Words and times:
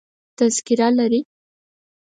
تذکره 0.37 0.87
لرې؟ 0.97 1.19